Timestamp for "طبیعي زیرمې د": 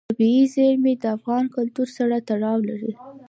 0.09-1.05